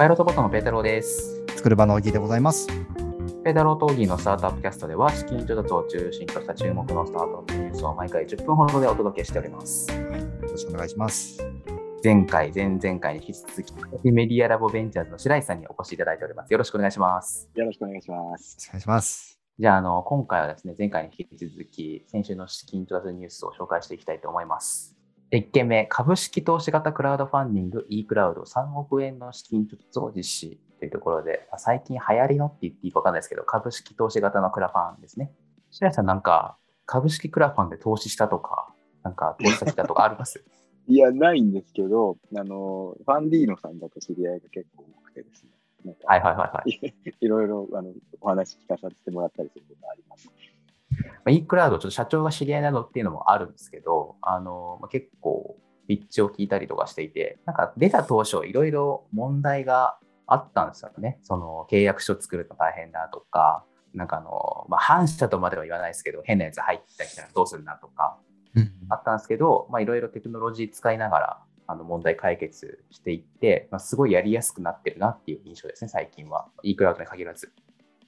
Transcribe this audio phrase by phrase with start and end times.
[0.00, 1.44] パイロットボットのペータローです。
[1.56, 2.66] 作る場の小木でございます。
[3.44, 9.92] ペータローとオギーのスタートアップキャストでは、資金調達を中心とした注目のスタートアップニュースを毎回10分ほどでお届けしております。
[9.92, 9.98] よ
[10.40, 11.46] ろしくお願いします。
[12.02, 16.50] 前回、前々回に引き続き、メディアラボベンチャーズの白石さんにお越しいただいております。
[16.50, 17.50] よろしくお願いします。
[17.54, 18.56] よろしくお願いします。
[18.70, 19.38] お願いします。
[19.58, 24.96] じゃあ、あの、今回はですね、前回に引き続き、先週の資金調達ニュースを紹介していきたいと思います。
[25.32, 35.30] 1件目、株式投資型クラウドファンディング e クラウド3億円の資金調達を実施というところで、まあ最近流行りのって言っていいか分かんないですけど、株式投資型のクラファンですね。
[35.70, 38.74] 白石さん、なんか、株式クラファンで投資したとか、
[39.04, 40.42] なんか投資先だとかあります？
[40.88, 45.44] いや、ないんですけど、あの、ファンディーノさんだと知り合いが結構多くてです
[45.84, 45.96] ね。
[46.04, 46.70] はいはいはいはい。
[46.70, 50.28] いいろいろあのお話聞かさせてもらったりすることがあります。
[50.90, 55.56] まあ e クラウド、ちょっと社長が知り合いなのっていうのもあるんですけど、あのまあ、結構、
[55.88, 61.18] ピッチを聞いたりとかしていて、なんか出た当初、いろいろ問題があったんですよね。
[61.22, 68.18] その契約書作るの大変だとか、なんかあの、まあ、反社とまでは言わないですけど、変なやつ入ってきたらどうするなとか、
[68.54, 76.48] うんあったんですけど、まあ、いろいろテクノロジー使いながら、あの問題解決していって、まあ、すごいやりやすくなってるなっていう印象ですね、最近は。
[76.64, 77.52] e クラウドに限らず。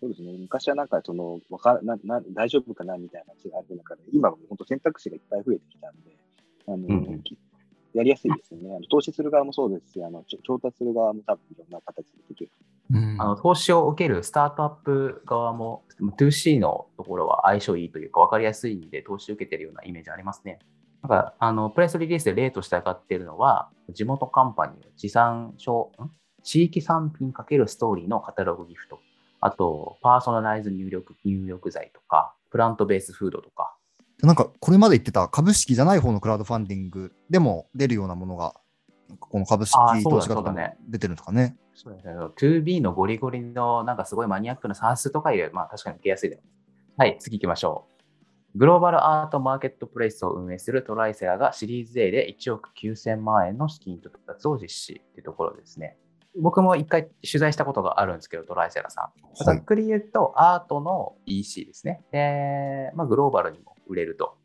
[0.03, 0.33] そうですね。
[0.37, 6.17] 昔はなんか、その、わかなな大丈夫かなみたいな話がある中で、今は本当選択肢がいっぱい増えてきたんで、
[6.67, 7.23] あの、うん
[7.95, 8.75] やりやすいですよね。
[8.75, 12.51] あの投資する側もそうですし、あの調達する側も多分いろんな形でできる。
[12.91, 20.59] うんあの投資を受けるスタートアップ側も 2C のところは相性いいというか分かりやすいんで投資を受けてるようなイメージありますね。
[21.03, 26.09] なんかあのプレスリリースで例として上がっているのは地元カンパニーの地産商ん？
[26.43, 29.01] 地域産品×ストーリーのカタログギフト
[29.43, 33.77] あとパーソナライズ入力入浴剤とかプラントベースフードとか
[34.23, 38.55] なんかこれまで言ってた株式じゃない方のクラウドファンディングでも出るようなものが、
[39.19, 39.75] この株式
[40.05, 41.57] 投資型でもそうだね出てるんですかね。
[41.75, 46.43] そうですね 2B のゴリゴリのなんかすごいマニアックな算数とか入れば、まあ確かに受けやすいです。
[46.97, 47.87] はい、次行きましょ
[48.55, 48.59] う。
[48.59, 55.97] グローバルアートマーケットプレイスを運営するトライセラがシリーズ A で1億9000万円の資金調達を実施というところですね。
[56.41, 59.35] 僕も一回取材したことがあるんですけど、トライセラさん。
[59.45, 62.03] ざはいっくり言うと、アートの EC ですね。
[62.11, 64.39] で、まあ、グローバルにも売れると。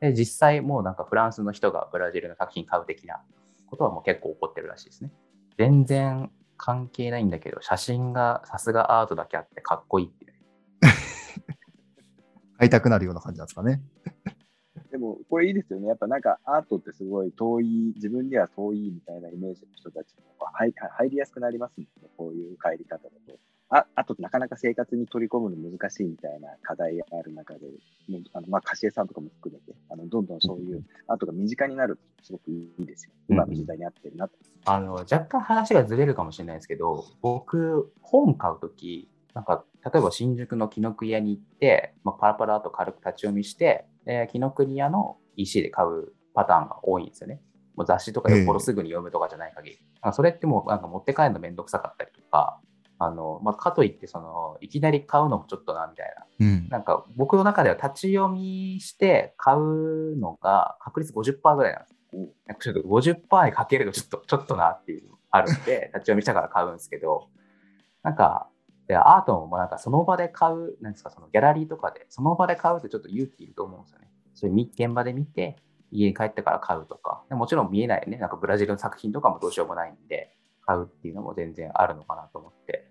[0.00, 3.22] で、実際もうなんかフランスの人がブラジルの作品買う的な
[3.66, 5.12] ことはもう結構起こってるらしいですね。
[5.56, 10.26] 全然関係ないんだけど、写真がさすがアートだけあってかっこいいって。
[12.58, 13.80] 買いたくなるような感じなんですかね。
[14.90, 15.88] でも、これいいですよね。
[15.88, 22.08] やっぱなんかアートってすごい遠い、自分には遠いみたいなイメージの人たちも入入りやすくなりますもんね。
[22.16, 23.38] こういう帰り方だと。
[23.72, 27.60] ああと、なかなか生活に取り込むの難しいみたいな課題がある中で、
[28.32, 33.12] あのまあ、貸し絵さんとかも含めて、あのどんどんそういうアートが身近になるとすごくいいですよ。
[33.28, 34.34] 今の時代に合ってるなと。
[34.64, 47.40] あの若干話がずれるかもしれないですけど、僕、本買うとき、なんか例えば新宿の紀ノ国屋に行って、まあ、パラパラと軽く立ち読みして、えー紀ノ国屋の EC で買うパターンが多いんですよね。
[47.76, 49.78] もう雑誌とかよっぽどすぐに読むとかじゃない限り。
[50.02, 52.60] なんかそれってもうなんか持って帰るのめんどくさかったりとか、
[52.98, 56.46] あのまあ、かといってそのいきなり買うのもちょっとなみたいな。
[56.46, 56.68] うん。
[56.68, 61.94] なんか僕の中では立ち読みして買うのが確率50%ぐらいなんです。
[62.46, 67.28] なんかちょっと50%にかけるとちょっと、ちょっとなっていうのあるんで、立ち読みしたから買うんですけど、
[68.02, 68.48] なんか、
[68.90, 74.08] でアートもなんかその場で買う、なんですか、そのギャラリーとかで、その場で買うってちょっと勇気いると思うんですよね。
[74.34, 75.56] それ現場で見て、
[75.92, 80.36] 家に帰ってから買うとか、もちろん見えないよね、なんかブラジルの作品とかもどうしようもないんで、
[80.66, 82.89] 買うっていうのも全然あるのかなと思って。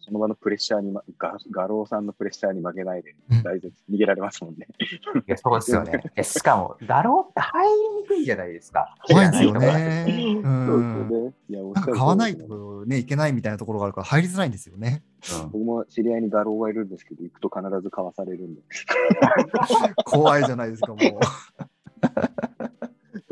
[0.00, 4.66] その場のプレッシャーに、ま、画画廊さんのプレッシャーに負けないでうん、大絶逃げられますもんね。
[5.26, 6.02] いや、そうですよね。
[6.16, 8.94] えしかも、だろうって入りにくいじゃないですか。
[9.06, 9.58] 怖いんですよね。
[9.58, 11.08] うそうですよん。
[11.26, 11.34] ね。
[11.48, 15.02] いや、な買わないとね、いけないみたいなところがあるから入りづらいんですよね。
[15.42, 18.62] うん僕も知り合いに画廊がいるんですけど、行くと必ず買わされるんで。
[20.04, 20.98] 怖いじゃないですか、もう。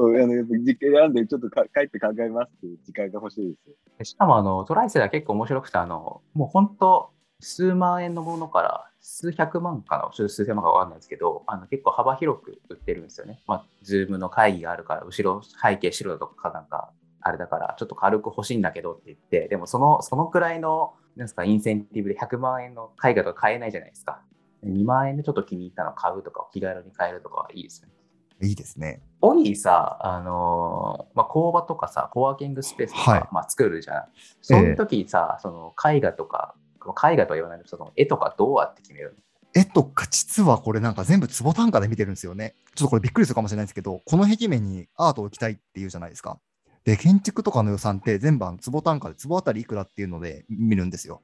[0.09, 3.55] あのやっぱ実家なんで、ちょっとか帰って考えますっていう時間が欲しい
[3.99, 4.11] です。
[4.13, 7.11] しかもあのトライセラ結構面白くて、あのもう本当、
[7.41, 13.41] 数万円のものから数百万かな、ちょっと数千万か分かんないですけど、あの結構幅広く売ってるんですよね。
[13.47, 24.21] まあ、ズームの会議があるから、後ろ背景白だとかなんか、あれだから、ちょっと軽く欲しいんだけどって言って、でもそのそのくらいのなんですかインセンティブで100万円の絵画とか買えないじゃないですか。
[24.65, 27.95] 2万円でちょっと気に入ったの買うとか、気軽に買えるとかはいいですよね。
[28.43, 29.01] いいですね。
[29.23, 34.05] オギーさ、あのーまあ、工場とかさ、コワーキングスペースとか、はいまあ、作るじゃん。
[34.43, 39.61] そういう時さ、その絵画とか、絵画とは言わないけど、その絵とかどうやって決めるの？
[39.61, 42.55] 絵とか実はこれなんか全部坪単価で見てるんですよね。
[42.75, 46.39] ちょっとこれびっくりするかもしれないですけど、この壁面にアートを置きたいっていうじゃないですか。
[46.85, 51.23] で、建築とかの予算って全部坪単価で坪あたりいくらっていうので見るんですよ。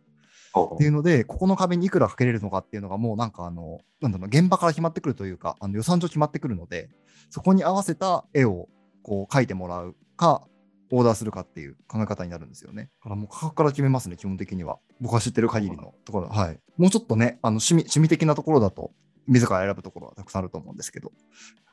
[0.55, 6.91] おっていうので、ここの壁にいくらかけれるのかっていうのが、もうなんかあの、なんだろう、現場から決まってくるというか、あの予算上決まってくるので、
[7.31, 8.69] そこに合わせた絵を
[9.03, 10.47] こう描いてもらうか、
[10.91, 12.91] オーダーするかっていう考え方になるんですよね。
[13.01, 14.79] だからもう価格から決めますね、基本的には。
[15.01, 16.29] 僕は知ってる限りのところ。
[16.29, 16.61] はい。
[16.77, 18.93] もうちょっとね、あの趣味趣味的なところだと、
[19.27, 21.13] 自ら選ぶところはたくさんあると思うんですけど。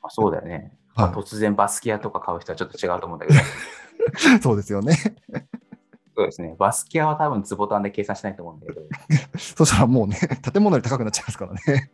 [0.02, 0.74] あそうだよね。
[0.94, 4.98] はいまあ突然バスキアとか買う人はちょっと違うと思うんだけど、 そうですよね。
[6.20, 6.54] そうですね。
[6.60, 8.82] バスキアは多分坪単で計算しないと思うんだけど、
[9.40, 10.18] そしたらもうね、
[10.52, 11.94] 建物より高くなっちゃいますからね。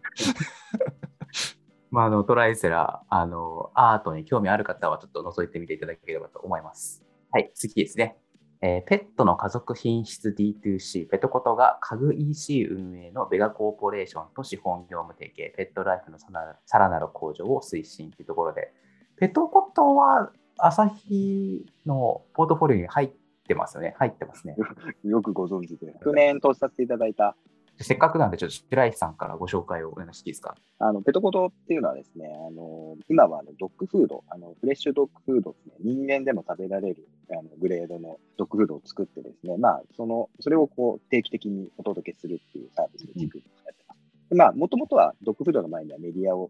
[1.92, 7.06] まあ、あのトライセラ、あの、アートに興味ある方はちょっと覗いてみていただければと思います。
[7.32, 8.18] はい、次ですね。
[8.62, 18.74] えーペットの家族品質 D2C、ペトコトが家具 EC 運営のベガコーポレーションと資本業務提携、ペットライフのさらさらなる向上を推進というところで、
[19.18, 23.12] ペトコトは朝日のポートフォリオに入っ
[23.46, 23.96] てますよね。
[23.98, 24.56] 入ってますね。
[25.04, 25.96] よくご存知で。
[26.04, 27.36] 去年投資させていただいた、
[27.78, 30.56] せっかくなんで、ちょっと白石さんからご紹介をお願いしていいですか？
[30.80, 44.00] あの、ペトコトっていうのはですね、あの、今はあのドッグフード、あの、フレッシュドッグフードですね、人間でも食べられるあのグレードのドッグフードを作ってですね、まあ、その、それをこう定期的にお届けするっていうサービスで軸にやってます。
[44.30, 46.50] でまあ、もともとはドッグフードの前にはメディアを、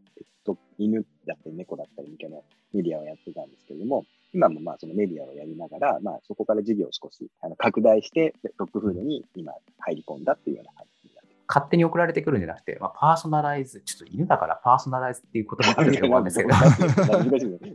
[0.77, 4.05] 犬だったり猫だったり向けのメディアをやってたんですけれども、
[4.35, 11.35] 今もまあそのメディアをやりながら、まあそこから事業を少しあの拡大して、ドッグフードに今入り込んだっていうような感じになって。
[11.47, 16.49] 勝手に送られてくるんじゃなくて、まあ、パーソナライズ、ちょっと犬だからパーソナライズっていう言葉があると思うんですけど。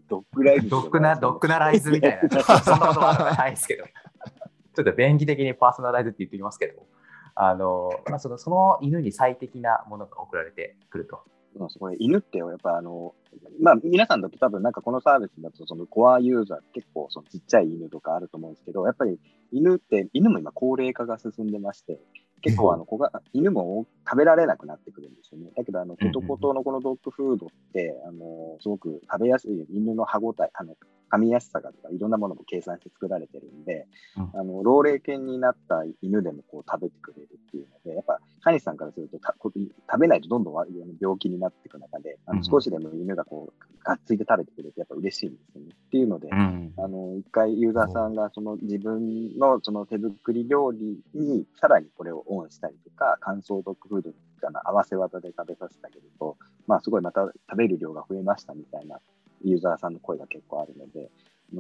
[0.09, 0.69] ドッグライズ。
[0.69, 2.29] ドッグな、ドッグナライズみたいな、
[2.61, 6.85] そんな言葉はないですけど、ちょっと便宜的にパーソナライズって言ってきますけど、
[7.37, 11.23] あの、まあ、そのその犬に最適なものが送られてくると。
[11.99, 13.15] 犬ってやっぱあの、
[13.61, 19.19] まあ皆さんだと多分なんかこのサービスだとそのコアユーザー結構そのちっちゃい犬とかあると思うんですけど、やっぱり
[19.53, 22.01] 犬って、犬も今高齢化が進んでまして、
[22.43, 25.51] 結構あの、子が犬も食べられなくなってくるんですよね。
[25.57, 30.75] だけどあの、うんうんコトコトのこのドッグフードって、あの、すごく食べやすい犬の歯ごたえ、あの、
[31.11, 33.87] 噛みやすさがとかいろんなものも計算して作られてるんで、
[34.17, 34.41] うん。
[34.41, 40.55] あの、老齢犬になった犬でもこう食べてくれるっていうので、やっぱ、飼い主さんからすると食べないとどんどん
[41.01, 45.69] 病気になっていく中で、あうんの少しでも犬がこう、がっついて食べてくれるとやっぱ嬉しいんですよね。
[45.75, 46.73] っていうので、ん。
[46.77, 54.17] あの、一回ユーザーさんがその自分のその手作り料理にさらにこれをオンしたりとか、乾燥ドッグフードに
[54.47, 59.01] あの合わせ技で食べさせてあげると、まあすごいまた食べる量が増えましたみたいな
[59.43, 61.11] ユーザーさんの声が結構あるので、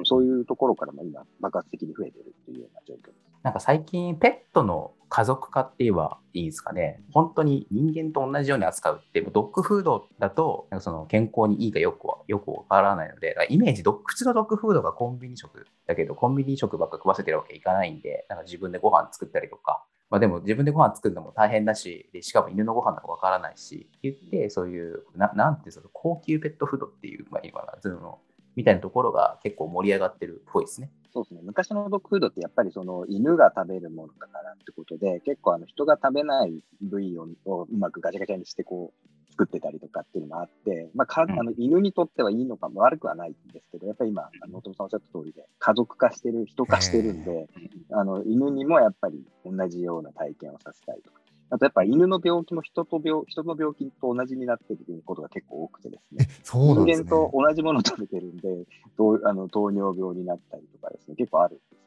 [0.04, 3.30] そういうところからも今爆発的に増えてるっていうような状況です。
[3.42, 7.02] なんか最近、ペットの家族化って言えばいいですかね。
[7.12, 28.18] 本当に人間と同じように扱うって、ドッグフードだと、なんかその健康にいいかよくはよくわからないので、イメージドッグ、普通のドッグフードがコンビニ食だけど、コンビニ食ばっか食わせてるわけいかないんで、なんか自分でご飯作ったりとか、まあでも自分でご飯作るのも大変だし、でしかも犬のご飯だかわからないし、って言って、そういう、ななんてその高級ペットフードっていう、まあ今、その、
[28.56, 30.90] みたいなところが結構盛り上がってるっぽいですね。
[31.12, 31.40] そうですね。
[31.42, 47.48] 昔のドッグフードってやっぱりその犬が食べるものだからってことで、結構あの人が食べない部位ををうまくガチャガチャにしてこう作ってたりとかっていうのもあって、まあかうんあの犬にとってはいいのかも悪くはないんですけど、やっぱり今、あの、お父さんおっしゃった通りで、家族化してる、人化してるんで、
[47.92, 51.19] あの、犬にもやっぱり同じような体験をさせたいとか。
[51.50, 56.28] あとやっぱ犬の病気も人と病、人の病気と同じになってることが結構多くてですね。
[56.44, 57.30] そうなんです人間ね。
[57.30, 58.64] と同じものを食べてるんで、
[58.96, 61.78] 糖あの糖尿病になったりとかですね、結構あるんですよ。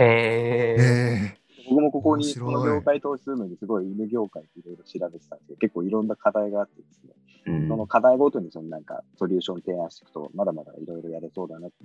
[0.00, 1.36] へへえ。
[1.38, 1.44] え。
[1.70, 7.10] 僕もここに、この業界投資するのにすごい犬業界っていろいろ調べてたんですけど、結構いろんな課題があってですね、
[7.46, 11.76] うんその課題ごとにそのなんかソリューション提案していくと、まだまだいろいろやれそうだなって、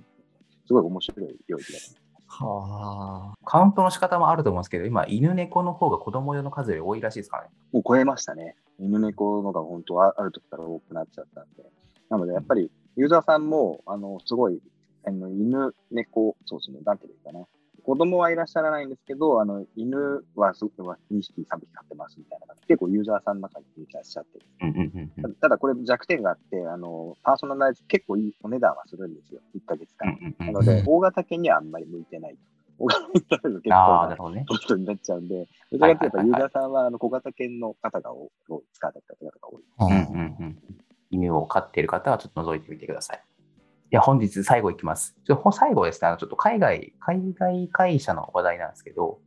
[0.66, 3.44] すごい面白い領域だとはあ。
[3.44, 7.48] カウントの仕方もあると思うんですけど、今、犬猫の方が子供用の数より多いらしいですかね。
[7.72, 8.56] もう超えましたね。
[8.78, 11.64] 犬猫のが本当はある時から多くなっちゃったんで。
[12.08, 14.60] なので、やっぱりユーザーさんも、あの、すごい、
[15.04, 17.44] あの犬、猫、そうですね、なんていうかな。
[17.80, 29.40] 子供はいらっしゃらないんですけど、あの、犬はすごく2匹、3匹飼ってますみたいな方、結構ユーザーさんの中にいらっしゃって、うんうんうんたただこれ弱点があって、あの、パーソナライズ結構いいお値段はするんですよ。
[29.54, 30.34] 1ヶ月間。
[30.38, 32.38] なので、うん大型犬にはあんまり向いてないと。
[32.78, 34.44] 大型犬だと結構な。
[34.46, 39.62] コストになっちゃうんで、どちらかというとやっぱユーザーさんはあの小型犬の方が多を使われた方が多い。
[39.76, 40.58] はうんうんうん
[41.10, 43.22] 犬を飼っている方はちょっと覗いてみてください。
[43.92, 45.16] いや、本日最後いきます。
[45.24, 49.18] ちょ最後ですね、あのちょっと海外、海外会社の話題なんですけど、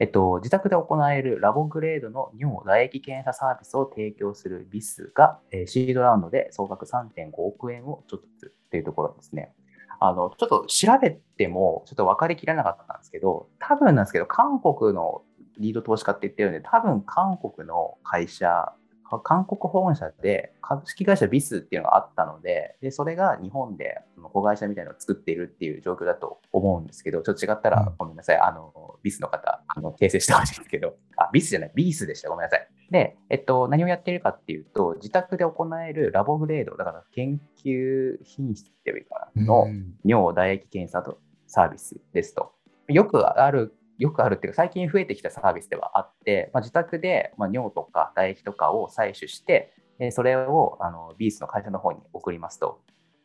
[0.00, 9.52] えっと、自宅で行えるラボグレードの尿唾液検査サービスを提供するビスが、えーシードラウンドで総額3.5億円をちょっとというところですね。
[10.00, 15.22] あの、ちょっと調べても、ちょっと分かりきらなかったんですけど、多分なんですけど、韓国の
[15.58, 18.72] リード投資家って言ってるんで、多分韓国の会社
[19.18, 32.68] 韓国本社で株式会社ビスっていうのがあったので、でそれが日本でその子会社みたいなのを作っているっていう状況だと思うんですけど、ちょっと違ったらごめんなさい、あのビスの方、あの訂正してほしいんですけど、 あ、ビスじゃない、ビースでした、ごめんなさい。
[32.90, 39.66] で、えっと、何をやっているかっていうと、自宅で行えるラボグレード、だから研究品質っていうかな、の
[40.04, 42.52] 尿唾液検査とサービスですと。
[42.88, 52.80] よくあるよくあるっていうか、最近増えてきたサービスではあって、まあ、自宅で、ま尿とか唾液とかを採取して、えそれをあのビースの会社の方に送りますと。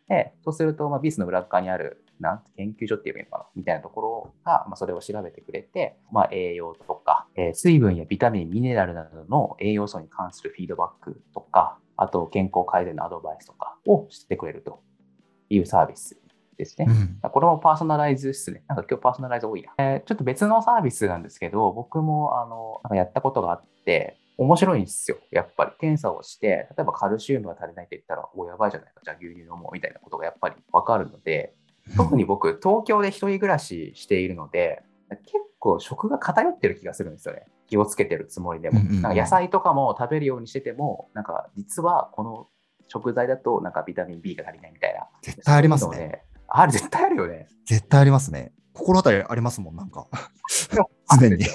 [0.10, 3.46] でそうすると、まあ、ビースの裏側にあるなん研究所っていうのかな？
[3.56, 14.84] みたいなところが、まあ、それを調べてくれて、まあ、栄養とか、えー、水分やビタミン、ミネラルなどの栄養素に関するフィードバックとか、あと健康改善のアドバイスとかをしてくれると
[15.50, 16.20] いうサービス
[16.58, 16.88] ですね。
[16.88, 18.64] うん、これもパーソナライズですね。
[18.68, 19.74] なんか今日パーソナライズ多いな。
[19.78, 25.18] えー、ちょっと別のサービスなんですけど、僕もあのなんかやったことがあって、面白いんですよ。
[25.32, 31.54] やっぱり検査をして、例えばカルシウムが足りないって言ったら、おやばいじゃないか、じゃあ牛乳飲もうみたいなことがやっぱりわかるので、
[31.96, 37.46] 特に僕、東京で一人暮らししているので、結構食が偏ってる気がするんですよね。
[37.68, 38.80] 気をつけてるつもりでも。
[38.80, 42.48] なんか野菜とかも食べるようにしてても、なんか実はこの
[42.88, 45.08] 食材だとなんかビタミン B が足りないみたいな。
[45.22, 46.24] 絶対ありますね。
[46.62, 47.48] ある、絶対あるよね。
[47.66, 48.54] 絶対ありますね。
[48.74, 50.08] 心当たりありますもん、なんか。
[51.20, 51.46] 常に。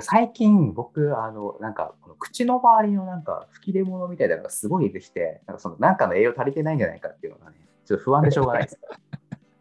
[0.00, 8.78] 最近、僕、あの、なんか、この口の周りのなんか、吹き出物みたいなのがすごい出てきて、なんかその、なんかの栄養足りてないんじゃないかっていうのがね、ちょっと不安でしょうがないです。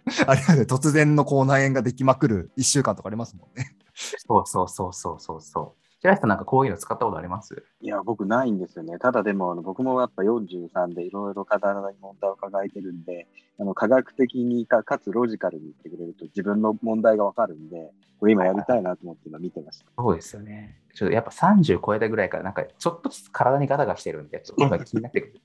[0.28, 3.76] あれ突然の口内炎ができまくる1週間とかありますもんね。
[3.94, 5.89] そうそうそうそうそうそう。
[6.02, 7.64] 白石さんなんかこういうの使ったことあります？
[7.82, 8.98] いや、僕ないんですよね。
[9.00, 13.28] ただでも、あの僕もやっぱ43でいろいろ体に問題を抱えてるんで、
[13.60, 19.86] あの科学的にかかつロジカルに言ってくれると自分の問題がわかるんで、これ今やりたいなと思って今見てました。
[19.98, 20.80] そうですよね。
[20.94, 25.42] ちょっとやっぱ30超えたぐらいから、なんかちょっとずつ体にガタがしてるんで、ちょっと気になってくる。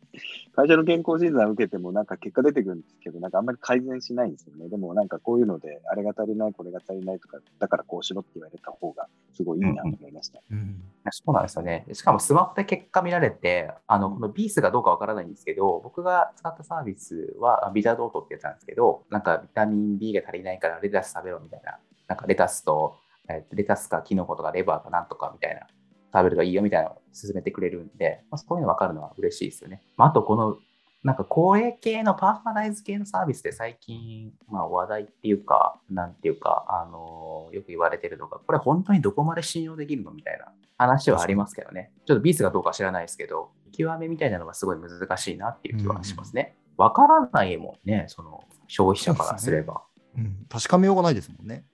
[0.57, 4.69] 会社の健康診断を受けても、なんか結果出てくるんですけど、なんかあんまり改善しないんですよね。
[4.69, 10.41] でもなんかこういうので、あれが足りない、これが足りないとか、だからこうしろって言われた方が、すごいいいなと思いました。
[10.51, 11.87] うん、うん、そうなんですよね。
[11.93, 22.97] しかもスマホで結果見られて、あの、このビースがどうかわからないんですけど、僕が使ったサービスはビザドートってやつなんですけど、なんかビタミン B が足りないからレタス食べろみたいな、なんかレタスと、
[23.29, 25.67] えレタスかキノコとかレバーかなんとかみたいな
[26.15, 29.83] 食べるといいよみたいなのを勧めてくれるんで、まあ、そういうの分かるのは嬉しいですよね。
[29.97, 30.59] まあ、あと、この
[31.05, 40.47] なんか公営系のパーソナライズ系のサービスで最近、まあ、話題っていうか、なんていうか、あのよく言われてるのが、これ本当にどこまで信用できるのみたいな
[40.79, 41.93] 話はありますけどね。
[42.07, 46.57] ちょっとビースがどうか知らないですけど、極めみたいなのがすごい難しいなっていう気はしますね。
[46.79, 49.83] わ、うん、からないもんね、その消費者からすれば。
[50.17, 51.67] うね、うん、確かめようがないですもんね。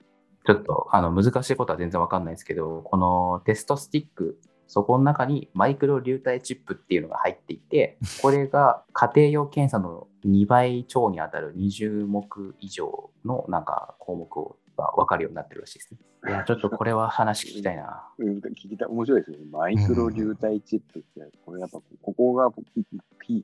[0.47, 4.39] ちょっとあの難しいことは全然わかんないですけど、このテストスティック
[4.71, 15.99] そこの中にマイクロ流体チップっていうのが入っていて、 これが家庭用検査の2倍超に当たる20目以上のなんか項目を分かるようになってるらしいですね。
[16.29, 18.09] いや、ちょっとこれは話聞きたいな。
[18.19, 18.89] うん、聞きたい。
[18.89, 19.39] 面白いですね。
[19.51, 22.53] マイクロ流体チップって、これやっぱここが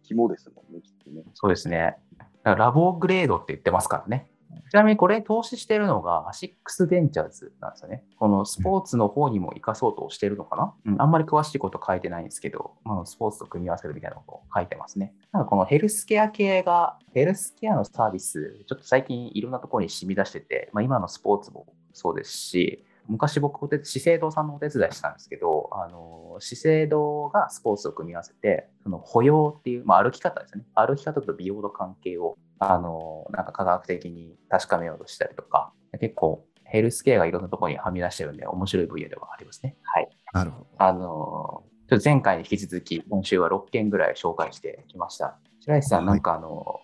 [0.05, 1.25] 肝ですもんね、きっとね。
[1.35, 1.97] そうですね。
[2.45, 4.31] ラボグレードって言ってますからね。
[4.71, 8.05] ちなみにこれ投資してるのがアシックスベンチャーズなんですよね。
[8.19, 15.15] このスポーツの方にも生かそうとしてるのかな、うん、あんまり詳しいこと書いてないんですけど、まあ、スポーツと組み合わせるみたいなことを書いてますね。
[15.33, 30.65] なんかこのヘルスケア系が、ヘルスケアのサービス、ちょっと最近いろんなところに染み出してて、まあ、今のスポーツもそうですし、昔僕、資生堂さんのお手伝いしたんですけど、あの資生堂がスポーツを組み合わせて、その歩様っていう、まあ、歩き方ですね。
[30.75, 39.77] 歩き方と美容の関係をあの、なんか科学的に確かめようとしたりとか、結構ヘルスケアがいろんなところにはみ出してるんで、面白い分野ではありますね。
[39.83, 40.09] はい。
[40.33, 40.67] なるほど。
[40.79, 45.39] あの、ちょっと前回に引き続き、今週は6件ぐらい紹介してきました。
[45.61, 46.81] 白石さん、なんかあの、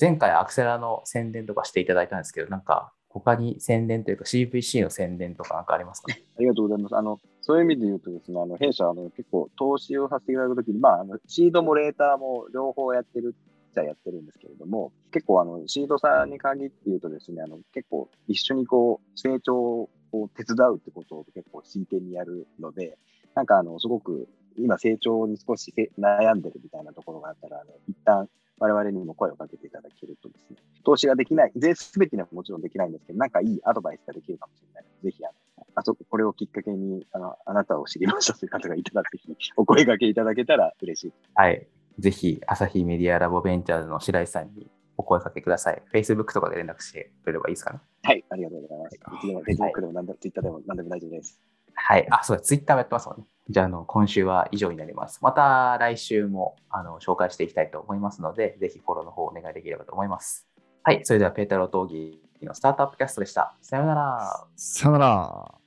[0.00, 6.96] 前回アクセラの宣伝とかしていただいたんですけど、なんか他に宣伝というか CVC の宣伝とかなんかありますか、ありがとうございます。
[6.96, 13.36] あの、そういう意味で言うとですね、あの、弊社、あの、結構投資をさせていただくときに、まあ、あの、シードもレーターも両方やってる
[13.76, 19.90] ちゃやってるんですけれども、結構あのシードさんに限って言うとですね、あの結構一緒にこう成長を
[20.36, 22.98] 手伝うってことを結構真剣にやるので、
[23.34, 28.28] なんかあのすごく今成長に少し悩んでるみたいなところがあったら、あの一旦
[28.58, 41.12] 我々にも声をかけていただけるとですね、投資ができない、全べてにはもちろんできないんですけど、なんかいいアドバイスができるかもしれないので、ぜひあの、あそこ、これをきっかけに、あの、あなたを知りましたという方がいたら、ぜひお声掛けいただけたら嬉しい。
[41.34, 41.66] はい。
[41.98, 45.82] ぜひ、朝日メディアラボベンチャーズの白石さんにお声かけください。
[45.92, 47.80] Facebook とかで連絡してくれればいいですかね？
[48.02, 48.96] はい、ありがとうございます。
[48.96, 51.40] いつでも、Facebook でも何でも、Twitter でも何でも大丈夫です。
[51.74, 52.06] はい。
[52.10, 53.24] あ、そうだ、Twitter もやってますもんね。
[53.48, 55.20] じゃあ、あの、今週は以上になります。
[55.22, 60.48] また来週も、あの、紹介していきたいと思いますので、ぜひフォローの方お願いできればと思います。
[60.82, 61.00] はい。
[61.04, 63.54] それでは、ペータロー・トーギーのスタートアップキャストでした。
[63.60, 64.46] さようなら。
[64.56, 65.65] さよなら。